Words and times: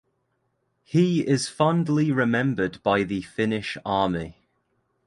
He 0.83 1.21
is 1.27 1.47
fondly 1.47 2.11
remembered 2.11 2.81
by 2.81 3.03
the 3.03 3.21
Finnish 3.21 3.77
Army. 3.85 4.47